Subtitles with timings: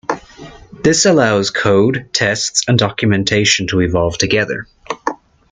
[0.83, 4.65] This allows code, tests, and documentation to evolve together.